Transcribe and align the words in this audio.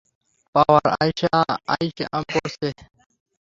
পাওয়ার 0.55 0.85
আইয়া 1.03 1.37
পড়ছে! 2.31 2.67